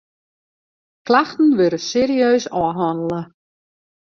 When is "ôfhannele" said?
2.63-3.21